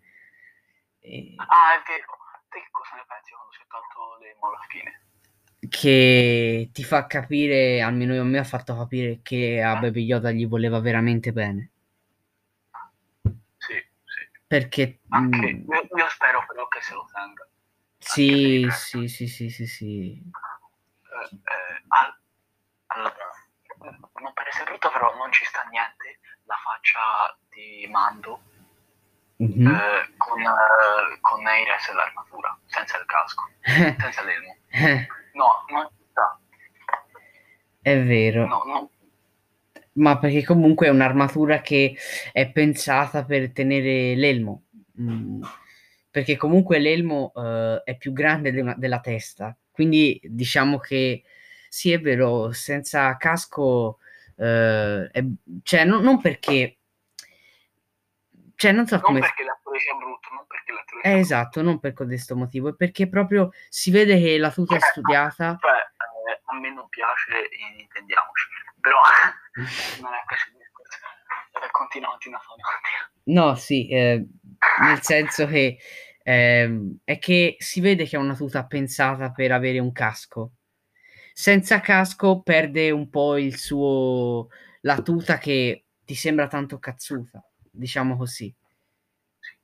E... 1.00 1.34
Ah, 1.38 1.76
è 1.76 1.84
vero. 1.88 2.20
Te 2.50 2.68
cosa 2.70 2.96
ne 2.96 3.06
pensi 3.08 3.32
quando 3.32 3.52
si 3.54 3.62
è 3.62 3.68
tolto 3.68 4.18
l'elmo 4.20 4.48
alla 4.48 4.66
fine? 4.68 5.11
Che 5.72 6.70
ti 6.74 6.84
fa 6.84 7.08
capire, 7.08 7.82
almeno 7.82 8.20
a 8.20 8.26
me 8.26 8.40
ha 8.40 8.44
fatto 8.44 8.76
capire 8.76 9.22
che 9.24 9.62
a 9.62 9.80
Baby 9.80 10.04
Yoda 10.04 10.30
gli 10.32 10.46
voleva 10.46 10.82
veramente 10.82 11.32
bene. 11.32 11.70
Sì, 13.24 13.32
sì. 13.58 14.40
Perché... 14.46 15.00
Anche, 15.08 15.54
mh... 15.54 15.72
io, 15.72 15.88
io 15.96 16.10
spero 16.10 16.44
però 16.46 16.68
che 16.68 16.82
se 16.82 16.94
lo 16.94 17.08
tenga. 17.14 17.48
Sì, 17.98 18.68
sì, 18.70 19.08
sì, 19.08 19.28
sì, 19.28 19.50
sì, 19.50 19.66
sì. 19.66 20.22
Eh, 20.22 21.36
eh, 21.36 21.84
allora, 22.88 23.16
non 24.22 24.34
per 24.34 24.48
essere 24.48 24.66
brutto, 24.66 24.92
però 24.92 25.16
non 25.16 25.32
ci 25.32 25.46
sta 25.46 25.62
niente 25.72 26.20
la 26.44 26.56
faccia 26.62 27.38
di 27.50 27.88
Mando 27.90 28.42
mm-hmm. 29.42 29.68
eh, 29.68 30.14
con, 30.18 30.42
eh, 30.42 31.18
con 31.22 31.42
Neires 31.44 31.88
e 31.88 31.94
l'armatura, 31.94 32.58
senza 32.66 32.98
il 32.98 33.06
casco, 33.06 33.50
senza 33.64 34.22
l'elmo. 34.24 34.58
No, 35.34 35.66
non 35.72 35.88
ci 35.98 36.06
sta. 36.10 36.40
È 37.82 38.04
vero. 38.04 38.46
No, 38.48 38.62
no. 38.66 38.90
Ma 39.94 40.18
perché 40.18 40.44
comunque 40.44 40.88
è 40.88 40.90
un'armatura 40.90 41.62
che 41.62 41.96
è 42.32 42.50
pensata 42.50 43.26
per 43.26 43.52
tenere 43.52 44.16
l'elmo. 44.16 44.64
Mm 45.00 45.44
perché 46.12 46.36
comunque 46.36 46.78
l'elmo 46.78 47.32
uh, 47.34 47.82
è 47.84 47.96
più 47.98 48.12
grande 48.12 48.52
de- 48.52 48.76
della 48.78 49.00
testa, 49.00 49.58
quindi 49.72 50.20
diciamo 50.22 50.78
che 50.78 51.24
sì, 51.70 51.94
è 51.94 52.02
vero, 52.02 52.52
senza 52.52 53.16
casco, 53.16 54.00
uh, 54.36 54.44
è, 54.44 55.24
cioè 55.64 55.86
no, 55.86 56.02
non 56.02 56.20
perché... 56.20 56.76
Cioè, 58.56 58.74
non 58.74 58.86
so 58.86 58.96
non 58.96 59.04
come... 59.04 59.20
perché 59.22 59.44
l'attore 59.44 59.61
sia 59.82 59.96
brutto, 59.96 60.30
non 60.34 60.46
perché 60.48 60.72
l'attore 60.72 61.02
sia 61.02 61.12
eh, 61.12 61.20
Esatto, 61.20 61.62
non 61.62 61.80
per 61.80 61.94
questo 61.94 62.36
motivo, 62.36 62.70
è 62.70 62.76
perché 62.76 63.10
proprio 63.10 63.52
si 63.70 63.92
vede 63.92 64.20
che 64.20 64.38
la 64.38 64.52
tuta 64.52 64.76
è 64.76 64.78
eh, 64.78 64.82
studiata... 64.82 65.58
Cioè, 65.60 65.72
eh, 65.72 66.42
a 66.46 66.60
me 66.60 66.74
non 66.74 66.88
piace, 66.90 67.50
intendiamoci, 67.80 68.48
però 68.80 69.00
non 70.02 70.14
è 70.14 70.24
questo 70.26 70.50
il 70.52 70.58
discorso. 70.58 70.98
Continua, 71.72 72.10
continua, 72.10 72.40
continua. 72.40 73.12
No, 73.24 73.56
sì, 73.56 73.88
eh, 73.90 74.26
nel 74.82 75.02
senso 75.02 75.48
che 75.48 75.78
eh, 76.24 77.00
è 77.04 77.20
che 77.20 77.56
si 77.60 77.82
vede 77.82 78.06
che 78.06 78.16
è 78.16 78.20
una 78.20 78.36
tuta 78.36 78.66
pensata 78.66 79.32
per 79.32 79.52
avere 79.52 79.80
un 79.80 79.92
casco. 79.92 80.54
Senza 81.34 81.80
casco 81.80 82.42
perde 82.42 82.92
un 82.92 83.10
po' 83.10 83.38
il 83.38 83.58
suo 83.58 84.50
la 84.82 85.02
tuta 85.02 85.38
che 85.38 85.86
ti 86.04 86.16
sembra 86.16 86.48
tanto 86.48 86.80
cazzuta, 86.80 87.44
diciamo 87.70 88.18
così. 88.18 88.54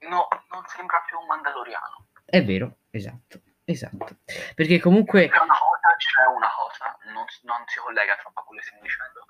No, 0.08 0.28
non 0.52 0.66
sembra 0.68 1.02
più 1.08 1.20
un 1.20 1.26
mandaloriano. 1.26 2.08
È 2.26 2.44
vero, 2.44 2.78
esatto, 2.92 3.42
esatto. 3.64 4.18
Perché 4.56 4.80
comunque... 4.80 5.30
C'è 5.30 5.40
una 5.40 5.54
cosa, 5.58 5.96
c'è 5.98 6.26
una 6.36 6.52
cosa, 6.52 6.98
non, 7.14 7.26
non 7.44 7.64
si 7.68 7.80
collega 7.80 8.16
troppo 8.18 8.40
a 8.42 8.44
quello 8.44 8.60
che 8.62 8.68
stiamo 8.68 8.84
dicendo, 8.84 9.26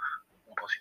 un 0.46 0.54
po' 0.54 0.68
sì. 0.68 0.80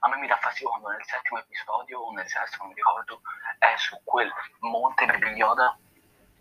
A 0.00 0.08
me 0.08 0.16
mi 0.18 0.26
dà 0.26 0.36
fastidio 0.36 0.68
quando 0.70 0.88
nel 0.90 1.04
settimo 1.04 1.38
episodio 1.40 2.00
o 2.00 2.12
nel 2.12 2.28
sesto, 2.28 2.58
non 2.60 2.68
mi 2.68 2.74
ricordo, 2.74 3.20
è 3.58 3.74
su 3.76 3.98
quel 4.04 4.30
monte 4.60 5.06
Baby 5.06 5.30
Yoda 5.34 5.76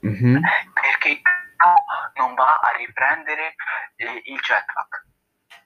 Mhm. 0.02 0.40
perché 0.74 1.20
non 2.16 2.36
va 2.36 2.60
a 2.60 2.76
riprendere 2.78 3.56
eh, 3.96 4.22
il 4.26 4.40
jetpack. 4.40 5.06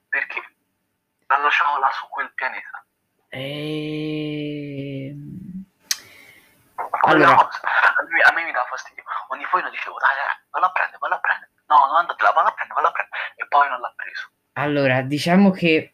Perché? 0.07 0.41
L'ha 1.27 1.37
lasciato 1.39 1.77
là 1.79 1.91
su 1.91 2.07
quel 2.07 2.31
pianeta. 2.33 2.85
Ehm, 3.29 3.37
Quella 3.39 4.88
Allora, 6.89 7.35
cosa, 7.35 7.59
a, 7.61 8.03
me, 8.07 8.21
a 8.21 8.31
me 8.33 8.43
mi 8.43 8.51
dà 8.51 8.65
fastidio. 8.69 9.03
Ogni 9.29 9.45
non 9.51 9.69
dicevo, 9.71 9.97
dai, 9.97 10.15
dai, 10.15 10.35
vallo 10.49 10.65
a 10.65 10.71
prendere, 10.71 10.97
vallo 10.99 11.15
a 11.15 11.19
prendere. 11.19 11.51
No, 11.67 11.85
non 11.85 11.95
andate 11.95 12.23
là, 12.23 12.31
vallo 12.31 12.47
a 12.47 12.53
prendere, 12.53 12.75
vallo 12.75 12.87
a 12.87 12.91
prendere. 12.91 13.17
E 13.35 13.47
poi 13.47 13.69
non 13.69 13.79
l'ha 13.79 13.93
preso. 13.95 14.29
allora, 14.53 15.01
diciamo 15.01 15.51
che 15.51 15.93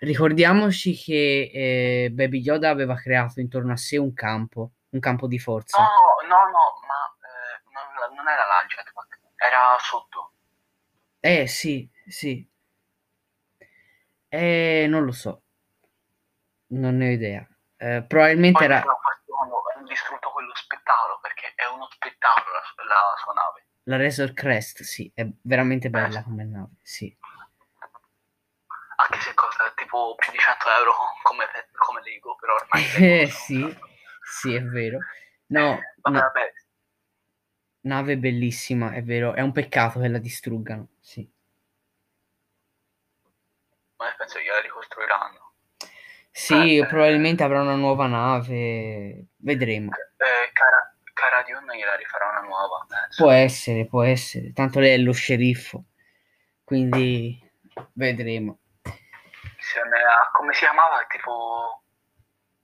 ricordiamoci 0.00 0.94
che 0.94 1.50
eh, 1.52 2.10
Baby 2.12 2.40
Yoda 2.40 2.70
aveva 2.70 2.94
creato 2.96 3.40
intorno 3.40 3.72
a 3.72 3.76
sé 3.76 3.96
un 3.96 4.12
campo, 4.12 4.72
un 4.90 5.00
campo 5.00 5.26
di 5.26 5.38
forza. 5.38 5.80
No, 5.80 6.26
no, 6.28 6.44
no, 6.50 6.80
ma 6.86 7.16
eh, 7.24 7.62
non, 7.72 8.14
non 8.16 8.28
era 8.28 8.42
il 8.62 8.68
jetpack, 8.68 9.18
era 9.36 9.76
sotto. 9.80 10.32
Eh 11.20 11.46
sì, 11.46 11.88
sì. 12.06 12.48
Eh, 14.28 14.86
non 14.88 15.04
lo 15.04 15.12
so. 15.12 15.42
Non 16.68 16.96
ne 16.96 17.08
ho 17.08 17.10
idea. 17.10 17.46
Eh, 17.76 18.04
probabilmente 18.06 18.58
Poi 18.58 18.66
era... 18.66 18.80
dà 18.80 18.98
fastidio 19.02 19.34
quando 19.34 19.62
hanno 19.74 19.75
distrutto 19.86 20.30
quello 20.30 20.52
spettacolo, 20.54 21.18
perché 21.20 21.52
è 21.54 21.66
uno 21.66 21.88
spettacolo 21.90 22.52
la, 22.52 22.84
la 22.84 23.14
sua 23.16 23.32
nave. 23.32 23.66
La 23.84 23.96
Razor 23.96 24.32
Crest, 24.32 24.82
sì, 24.82 25.10
è 25.14 25.26
veramente 25.42 25.90
bella 25.90 26.22
come 26.22 26.44
nave, 26.44 26.72
sì. 26.82 27.14
Anche 28.98 29.20
se 29.20 29.34
costa 29.34 29.70
tipo 29.74 30.14
più 30.16 30.32
di 30.32 30.38
100 30.38 30.68
euro 30.70 30.92
come, 31.22 31.46
come 31.72 32.02
Lego, 32.02 32.34
però 32.36 32.54
ormai... 32.54 32.82
Eh 33.22 33.28
sì, 33.30 33.78
sì, 34.22 34.54
è 34.54 34.62
vero. 34.62 34.98
No, 35.48 35.78
Vabbè, 36.00 36.16
no, 36.16 36.20
vabbè, 36.20 36.52
nave 37.82 38.16
bellissima, 38.18 38.92
è 38.92 39.02
vero. 39.02 39.34
È 39.34 39.40
un 39.40 39.52
peccato 39.52 40.00
che 40.00 40.08
la 40.08 40.18
distruggano, 40.18 40.88
sì. 41.00 41.28
ma 43.98 44.14
penso 44.16 44.38
che 44.38 44.48
la 44.48 44.60
ricostruiranno. 44.60 45.45
Sì, 46.36 46.76
Eh, 46.76 46.86
probabilmente 46.86 47.42
avrà 47.42 47.62
una 47.62 47.76
nuova 47.76 48.06
nave, 48.06 49.28
vedremo. 49.36 49.90
Eh, 49.92 50.52
Cara, 50.52 50.94
Cara 51.14 51.42
Dune 51.42 51.78
gliela 51.78 51.96
rifarà 51.96 52.28
una 52.28 52.42
nuova, 52.42 52.84
penso. 52.86 53.22
Può 53.22 53.32
essere, 53.32 53.86
può 53.86 54.02
essere. 54.02 54.52
Tanto 54.52 54.78
lei 54.78 54.92
è 54.92 54.98
lo 54.98 55.12
sceriffo, 55.12 55.84
quindi 56.62 57.40
vedremo. 57.94 58.58
Insieme 59.56 59.96
a... 60.02 60.30
come 60.30 60.52
si 60.52 60.58
chiamava? 60.60 61.06
Tipo... 61.08 61.82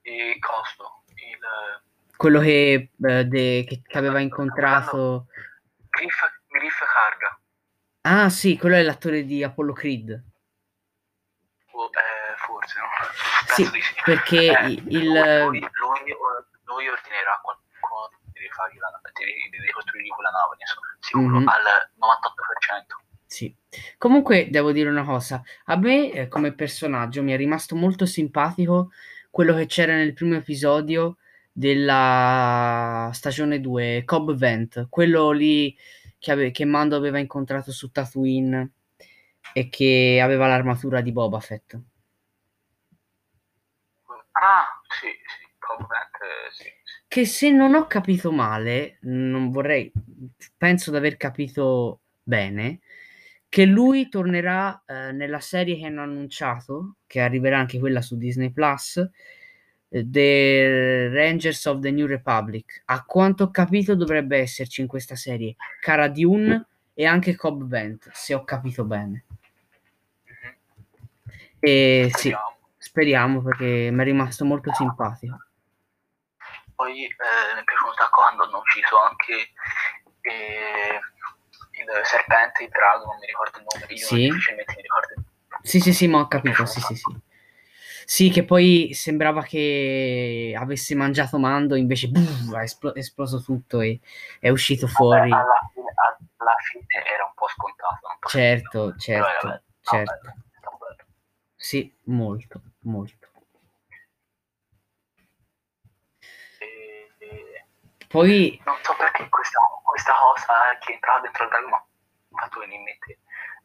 Il 0.02 0.38
costo. 0.38 1.04
Il... 1.06 2.14
Quello 2.14 2.40
che, 2.40 2.90
eh, 3.02 3.24
de- 3.24 3.64
che 3.66 3.80
che 3.82 3.98
aveva 3.98 4.20
incontrato... 4.20 5.28
Griff, 5.88 6.20
Griff 6.48 6.78
Carga. 6.78 7.40
Ah 8.02 8.28
sì, 8.28 8.58
quello 8.58 8.76
è 8.76 8.82
l'attore 8.82 9.24
di 9.24 9.42
Apollo 9.42 9.72
Creed. 9.72 10.24
Oh, 11.70 11.86
eh, 11.86 12.36
forse, 12.36 12.78
no? 12.78 12.86
Sì, 13.54 13.62
Penso 13.62 13.76
di 13.76 13.82
sì. 13.82 13.94
perché 14.04 14.58
Eh, 14.58 14.68
il... 14.68 15.08
Lui, 15.08 15.60
lui, 15.60 16.14
lui 16.64 16.88
ordinerà 16.88 17.38
qualcuno 17.42 18.10
di 18.32 18.40
rifargli 18.40 18.78
la 18.78 19.00
di 19.50 19.58
ricostruirgli 19.66 20.08
quella 20.08 20.30
nave, 20.30 20.56
so, 20.64 20.80
sicuro, 21.00 21.38
Mhm. 21.40 21.48
al 21.48 21.62
98%. 21.96 22.96
Sì. 23.26 23.54
Comunque 23.98 24.48
devo 24.50 24.72
dire 24.72 24.88
una 24.90 25.04
cosa, 25.04 25.42
a 25.66 25.76
me 25.76 26.10
eh, 26.12 26.28
come 26.28 26.52
personaggio 26.52 27.22
mi 27.22 27.32
è 27.32 27.36
rimasto 27.36 27.74
molto 27.76 28.04
simpatico 28.04 28.90
quello 29.30 29.54
che 29.54 29.64
c'era 29.66 29.94
nel 29.94 30.12
primo 30.12 30.34
episodio 30.34 31.16
della 31.50 33.10
stagione 33.12 33.60
2, 33.60 34.02
Cobb 34.04 34.30
Vent, 34.32 34.86
quello 34.90 35.30
lì 35.30 35.76
che, 36.18 36.30
ave- 36.32 36.50
che 36.50 36.64
Mando 36.64 36.96
aveva 36.96 37.18
incontrato 37.18 37.72
su 37.72 37.90
Tatooine 37.90 38.70
e 39.54 39.68
che 39.68 40.20
aveva 40.22 40.46
l'armatura 40.46 41.00
di 41.00 41.12
Boba 41.12 41.40
Fett. 41.40 41.78
Ah, 44.44 44.66
sì, 45.00 45.06
sì, 45.06 45.48
probabilmente 45.56 46.50
sì. 46.50 46.62
sì. 46.64 46.70
Che 47.06 47.26
se 47.26 47.50
non 47.50 47.74
ho 47.74 47.86
capito 47.86 48.32
male, 48.32 48.98
non 49.02 49.50
vorrei, 49.50 49.92
penso 50.56 50.90
di 50.90 50.96
aver 50.96 51.16
capito 51.16 52.00
bene, 52.20 52.80
che 53.48 53.64
lui 53.64 54.08
tornerà 54.08 54.82
eh, 54.84 55.12
nella 55.12 55.38
serie 55.38 55.76
che 55.76 55.86
hanno 55.86 56.02
annunciato, 56.02 56.96
che 57.06 57.20
arriverà 57.20 57.58
anche 57.58 57.78
quella 57.78 58.02
su 58.02 58.16
Disney 58.16 58.50
Plus, 58.50 58.96
eh, 58.96 60.04
The 60.08 61.08
Rangers 61.10 61.64
of 61.66 61.80
the 61.80 61.92
New 61.92 62.06
Republic. 62.06 62.82
A 62.86 63.04
quanto 63.04 63.44
ho 63.44 63.50
capito 63.50 63.94
dovrebbe 63.94 64.38
esserci 64.38 64.80
in 64.80 64.88
questa 64.88 65.14
serie 65.14 65.54
Cara 65.80 66.08
Dune 66.08 66.66
e 66.94 67.04
anche 67.04 67.36
Cobb 67.36 67.62
Vent, 67.62 68.10
se 68.12 68.34
ho 68.34 68.42
capito 68.42 68.84
bene. 68.84 69.24
Mhm. 70.24 70.56
E 71.60 72.10
sì, 72.14 72.30
Speriamo. 72.30 72.61
Speriamo 72.92 73.40
perché 73.40 73.88
mi 73.90 74.02
è 74.02 74.04
rimasto 74.04 74.44
molto 74.44 74.70
simpatico. 74.74 75.46
Poi 76.74 77.04
eh, 77.04 77.54
mi 77.54 77.60
è 77.60 77.64
sacco 77.96 78.20
quando 78.20 78.44
hanno 78.44 78.58
ucciso 78.58 78.98
anche 79.00 79.32
eh, 80.20 81.00
il 81.80 82.04
serpente, 82.04 82.64
il 82.64 82.68
drago, 82.68 83.06
non 83.06 83.18
mi 83.18 83.26
ricordo 83.26 83.58
il 83.58 83.64
nome, 83.64 83.86
io 83.94 84.06
Sì. 84.06 84.16
difficilmente 84.28 84.74
mi 84.76 84.82
ricordo. 84.82 85.14
Sì, 85.62 85.80
sì, 85.80 85.92
sì, 85.94 86.06
ma 86.06 86.18
ho 86.18 86.28
capito, 86.28 86.66
sì, 86.66 86.80
sì, 86.80 86.94
sì. 86.96 87.20
Sì, 88.04 88.30
che 88.30 88.44
poi 88.44 88.92
sembrava 88.92 89.42
che 89.42 90.54
avesse 90.58 90.94
mangiato 90.94 91.38
Mando, 91.38 91.76
invece 91.76 92.08
buh, 92.08 92.52
ha 92.54 92.62
esplo- 92.62 92.94
esploso 92.94 93.40
tutto 93.40 93.80
e 93.80 94.00
è 94.38 94.50
uscito 94.50 94.86
fuori. 94.86 95.30
Vabbè, 95.30 95.42
alla, 95.42 95.70
fine, 95.72 95.92
alla 96.36 96.54
fine 96.70 97.06
era 97.06 97.24
un 97.24 97.32
po' 97.34 97.48
scontato. 97.48 98.06
un 98.06 98.18
po' 98.18 98.28
Certo, 98.28 98.96
certo, 98.98 99.46
bello, 99.46 99.62
certo. 99.80 100.20
bello, 100.24 100.42
sta 100.58 100.70
bello. 100.78 101.04
Sì, 101.56 101.94
molto, 102.04 102.60
molto. 102.82 103.28
E- 106.58 107.64
Poi, 108.08 108.60
non 108.64 108.76
so 108.82 108.94
perché 108.96 109.28
questa, 109.28 109.58
questa 109.82 110.12
cosa 110.12 110.78
che 110.80 110.92
entrava 110.92 111.20
dentro 111.20 111.44
il 111.44 111.50
drago, 111.50 111.68
ma 111.68 111.86
mi 112.28 112.38
ha 112.38 112.42
fatto 112.42 112.60
venire 112.60 112.78
in 112.78 112.84
mente 112.84 113.18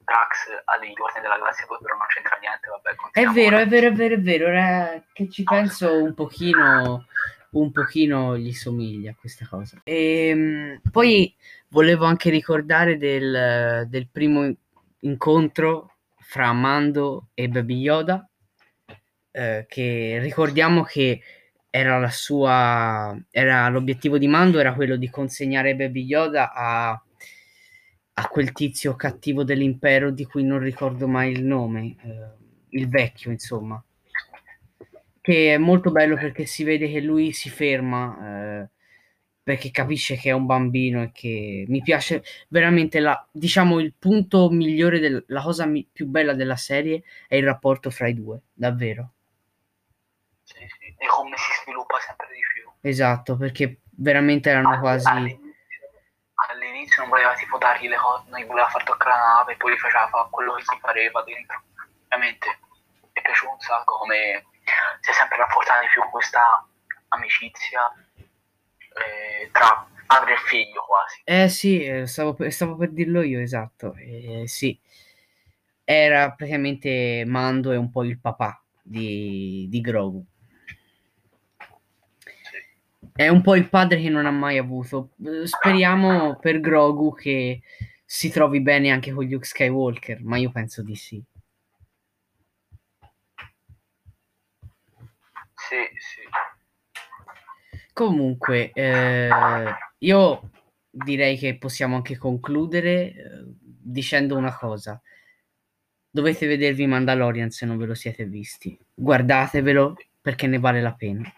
Drax 0.08 0.48
agli 0.64 0.94
Guardiani 0.94 1.28
della 1.28 1.38
Galassia, 1.38 1.66
poi 1.66 1.78
però 1.82 1.98
non 1.98 2.08
c'entra 2.08 2.38
niente, 2.40 2.70
vabbè, 2.70 2.96
è 3.12 3.26
vero, 3.34 3.58
è 3.58 3.68
vero, 3.68 3.88
è 3.88 3.92
vero, 3.92 4.16
è 4.16 4.22
vero, 4.22 4.48
ora 4.48 5.04
che 5.12 5.30
ci 5.30 5.44
penso 5.44 6.02
un 6.02 6.14
pochino, 6.14 7.08
un 7.52 7.72
pochino 7.74 8.38
gli 8.38 8.54
somiglia 8.54 9.14
questa 9.20 9.46
cosa. 9.50 9.82
E 9.84 10.80
poi 10.90 11.36
volevo 11.68 12.06
anche 12.06 12.30
ricordare 12.30 12.98
del, 12.98 13.86
del 13.90 14.08
primo 14.08 14.50
incontro 15.02 15.96
fra 16.20 16.54
Mando 16.54 17.28
e 17.34 17.50
Baby 17.50 17.80
Yoda, 17.80 18.30
eh, 19.38 19.66
che 19.68 20.18
ricordiamo 20.20 20.82
che 20.82 21.22
era 21.70 22.00
la 22.00 22.10
sua, 22.10 23.16
era 23.30 23.68
l'obiettivo 23.70 24.18
di 24.18 24.28
Mando 24.28 24.58
era 24.58 24.74
quello 24.74 24.96
di 24.96 25.10
consegnare 25.12 25.76
Baby 25.76 26.06
Yoda 26.06 26.52
a, 26.54 26.90
a 28.14 28.28
quel 28.30 28.52
tizio 28.52 28.96
cattivo 28.96 29.44
dell'impero 29.44 30.10
di 30.10 30.26
cui 30.26 30.44
non 30.44 30.60
ricordo 30.60 31.08
mai 31.08 31.32
il 31.32 31.44
nome, 31.44 31.96
eh, 32.04 32.30
il 32.70 32.90
vecchio, 32.90 33.30
insomma. 33.30 33.82
Che 35.22 35.54
è 35.54 35.58
molto 35.58 35.92
bello 35.92 36.16
perché 36.16 36.46
si 36.46 36.64
vede 36.64 36.90
che 36.90 37.02
lui 37.02 37.32
si 37.32 37.50
ferma 37.50 38.64
eh, 38.64 38.70
perché 39.44 39.72
capisce 39.72 40.16
che 40.16 40.30
è 40.30 40.34
un 40.34 40.46
bambino 40.46 41.04
e 41.04 41.12
che 41.14 41.66
mi 41.68 41.82
piace 41.82 42.24
veramente 42.50 43.00
la, 43.00 43.28
diciamo 43.32 43.80
il 43.80 43.94
punto 43.98 44.50
migliore 44.50 45.00
del, 45.00 45.24
la 45.28 45.42
cosa 45.42 45.66
mi- 45.66 45.88
più 45.92 46.08
bella 46.08 46.34
della 46.34 46.56
serie 46.56 47.04
è 47.28 47.36
il 47.36 47.44
rapporto 47.44 47.90
fra 47.90 48.08
i 48.08 48.14
due, 48.14 48.42
davvero. 48.54 49.12
Sì, 50.48 50.66
sì, 50.80 50.96
E 50.98 51.08
come 51.08 51.36
si 51.36 51.52
sviluppa 51.62 52.00
sempre 52.00 52.28
di 52.32 52.40
più. 52.40 52.72
Esatto, 52.80 53.36
perché 53.36 53.82
veramente 53.98 54.50
erano 54.50 54.70
All- 54.70 54.80
quasi 54.80 55.08
All'inizio, 55.10 55.54
all'inizio 56.50 57.02
non 57.02 57.10
voleva 57.10 57.34
tipo 57.34 57.58
dargli 57.58 57.90
le 57.90 57.98
cose, 57.98 58.24
non 58.30 58.40
gli 58.40 58.46
voleva 58.46 58.70
far 58.70 58.84
toccare 58.86 59.10
la 59.10 59.34
nave, 59.44 59.58
poi 59.58 59.74
gli 59.74 59.78
faceva 59.78 60.28
quello 60.32 60.54
che 60.54 60.64
gli 60.64 60.80
pareva 60.80 61.22
dentro. 61.24 61.62
Ovviamente 62.08 62.48
mi 63.02 63.10
è 63.12 63.22
piaciuto 63.22 63.52
un 63.52 63.60
sacco 63.60 63.98
come 63.98 64.46
si 65.02 65.10
è 65.12 65.14
sempre 65.14 65.38
rafforzata 65.38 65.82
di 65.82 65.88
più 65.88 66.02
questa 66.10 66.66
amicizia 67.10 67.92
eh, 68.16 69.50
tra 69.52 69.86
padre 70.06 70.34
e 70.34 70.38
figlio 70.38 70.86
quasi. 70.86 71.22
Eh 71.26 71.50
sì, 71.50 71.84
eh, 71.84 72.08
stavo 72.08 72.34
per, 72.34 72.54
stavo 72.54 72.78
per 72.78 72.92
dirlo 72.92 73.22
io, 73.22 73.42
esatto. 73.42 73.94
Eh, 73.96 74.44
sì, 74.48 74.80
era 75.84 76.32
praticamente 76.32 77.24
Mando 77.26 77.74
e 77.74 77.76
un 77.76 77.92
po' 77.92 78.04
il 78.04 78.18
papà 78.18 78.62
di, 78.82 79.68
di 79.70 79.82
Grogu. 79.82 80.26
È 83.18 83.30
un 83.30 83.42
po' 83.42 83.56
il 83.56 83.68
padre 83.68 84.00
che 84.00 84.10
non 84.10 84.28
ha 84.28 84.32
mai 84.32 84.60
avuto. 84.60 85.10
Speriamo 85.46 86.38
per 86.40 86.60
Grogu 86.60 87.16
che 87.16 87.62
si 88.06 88.30
trovi 88.30 88.62
bene 88.62 88.92
anche 88.92 89.12
con 89.12 89.26
Luke 89.26 89.44
Skywalker, 89.44 90.22
ma 90.24 90.38
io 90.38 90.52
penso 90.52 90.84
di 90.84 90.94
sì. 90.94 91.20
Sì, 95.56 95.84
sì. 95.98 96.22
Comunque, 97.92 98.72
eh, 98.74 99.30
io 99.98 100.52
direi 100.88 101.38
che 101.40 101.58
possiamo 101.58 101.96
anche 101.96 102.18
concludere 102.18 102.92
eh, 102.92 103.44
dicendo 103.58 104.38
una 104.38 104.56
cosa. 104.56 105.02
Dovete 106.12 106.46
vedervi 106.46 106.86
Mandalorian 106.86 107.50
se 107.50 107.66
non 107.66 107.78
ve 107.78 107.88
lo 107.88 107.96
siete 107.96 108.26
visti. 108.26 108.78
Guardatevelo 108.94 109.96
perché 110.22 110.46
ne 110.46 110.60
vale 110.60 110.82
la 110.82 110.94
pena. 110.94 111.34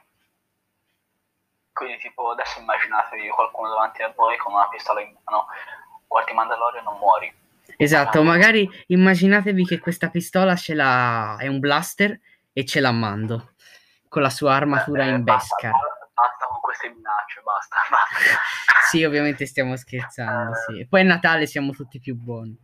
Quindi 1.79 1.97
tipo 1.99 2.31
adesso 2.31 2.59
immaginatevi 2.59 3.29
qualcuno 3.29 3.69
davanti 3.69 4.01
a 4.01 4.11
voi 4.13 4.35
con 4.35 4.51
una 4.51 4.67
pistola 4.67 4.99
in 4.99 5.15
mano, 5.23 5.45
guardi 6.07 6.33
Mandalorian 6.33 6.83
non 6.83 6.97
muori. 6.97 7.33
Esatto, 7.77 8.21
magari 8.21 8.69
immaginatevi 8.87 9.65
che 9.65 9.79
questa 9.79 10.09
pistola 10.09 10.57
ce 10.57 10.73
l'ha, 10.73 11.37
è 11.39 11.47
un 11.47 11.59
blaster 11.59 12.19
e 12.51 12.65
ce 12.65 12.81
l'ha 12.81 12.91
Mando 12.91 13.53
con 14.09 14.21
la 14.21 14.29
sua 14.29 14.55
armatura 14.55 15.05
Eh, 15.05 15.09
in 15.11 15.23
basta, 15.23 15.55
Beskar. 15.55 15.79
Basta 16.13 16.45
con 16.47 16.59
queste 16.59 16.89
minacce, 16.89 17.41
basta, 17.45 17.77
basta. 17.89 18.39
Sì, 18.89 19.05
ovviamente 19.05 19.45
stiamo 19.45 19.77
scherzando, 19.77 20.51
sì. 20.55 20.81
E 20.81 20.85
poi 20.85 20.99
a 20.99 21.03
Natale 21.05 21.45
siamo 21.45 21.71
tutti 21.71 22.01
più 22.01 22.13
buoni. 22.15 22.59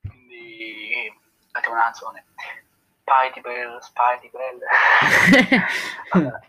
Quindi 0.00 1.12
cantiamo 1.50 1.76
una 1.76 1.84
canzone. 1.84 2.24
Spidey 3.06 3.40
per 3.40 3.78
Spidey 3.80 4.30
per 4.30 4.58
Vabbè. 6.10 6.38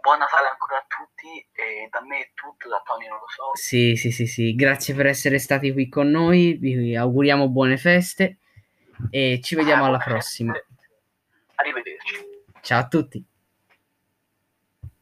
Buon 0.00 0.18
Natale 0.18 0.48
ancora 0.48 0.78
a 0.78 0.86
tutti 0.88 1.46
e 1.52 1.88
da 1.90 2.00
me 2.00 2.18
è 2.18 2.30
tutto, 2.34 2.68
da 2.68 2.82
Tony 2.84 3.06
non 3.08 3.18
lo 3.18 3.28
so. 3.28 3.50
Sì, 3.52 3.94
sì, 3.94 4.10
sì, 4.10 4.26
sì. 4.26 4.54
Grazie 4.54 4.94
per 4.94 5.06
essere 5.06 5.38
stati 5.38 5.72
qui 5.72 5.88
con 5.88 6.08
noi. 6.08 6.54
Vi 6.54 6.96
auguriamo 6.96 7.48
buone 7.48 7.76
feste 7.76 8.38
e 9.10 9.40
ci 9.42 9.54
vediamo 9.54 9.84
alla 9.84 9.98
prossima. 9.98 10.54
Arrivederci. 11.56 12.26
Ciao 12.62 12.80
a 12.80 12.88
tutti. 12.88 13.24